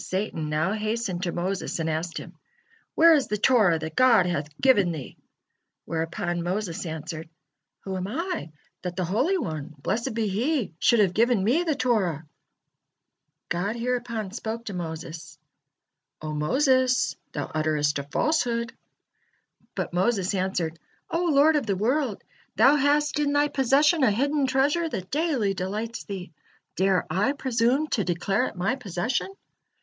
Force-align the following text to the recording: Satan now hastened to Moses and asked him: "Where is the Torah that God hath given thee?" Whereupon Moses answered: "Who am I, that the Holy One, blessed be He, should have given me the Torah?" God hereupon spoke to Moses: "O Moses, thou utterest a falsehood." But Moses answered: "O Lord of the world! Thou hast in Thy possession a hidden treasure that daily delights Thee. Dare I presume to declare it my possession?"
Satan 0.00 0.48
now 0.48 0.74
hastened 0.74 1.24
to 1.24 1.32
Moses 1.32 1.80
and 1.80 1.90
asked 1.90 2.18
him: 2.18 2.38
"Where 2.94 3.14
is 3.14 3.26
the 3.26 3.36
Torah 3.36 3.80
that 3.80 3.96
God 3.96 4.26
hath 4.26 4.56
given 4.60 4.92
thee?" 4.92 5.16
Whereupon 5.86 6.44
Moses 6.44 6.86
answered: 6.86 7.28
"Who 7.80 7.96
am 7.96 8.06
I, 8.06 8.52
that 8.82 8.94
the 8.94 9.04
Holy 9.04 9.36
One, 9.38 9.74
blessed 9.82 10.14
be 10.14 10.28
He, 10.28 10.72
should 10.78 11.00
have 11.00 11.12
given 11.14 11.42
me 11.42 11.64
the 11.64 11.74
Torah?" 11.74 12.24
God 13.48 13.74
hereupon 13.74 14.30
spoke 14.30 14.66
to 14.66 14.72
Moses: 14.72 15.36
"O 16.22 16.32
Moses, 16.32 17.16
thou 17.32 17.46
utterest 17.52 17.98
a 17.98 18.04
falsehood." 18.04 18.72
But 19.74 19.92
Moses 19.92 20.32
answered: 20.32 20.78
"O 21.10 21.24
Lord 21.24 21.56
of 21.56 21.66
the 21.66 21.76
world! 21.76 22.22
Thou 22.54 22.76
hast 22.76 23.18
in 23.18 23.32
Thy 23.32 23.48
possession 23.48 24.04
a 24.04 24.12
hidden 24.12 24.46
treasure 24.46 24.88
that 24.88 25.10
daily 25.10 25.54
delights 25.54 26.04
Thee. 26.04 26.32
Dare 26.76 27.04
I 27.10 27.32
presume 27.32 27.88
to 27.88 28.04
declare 28.04 28.46
it 28.46 28.54
my 28.54 28.76
possession?" 28.76 29.34